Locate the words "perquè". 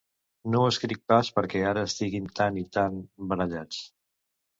1.35-1.61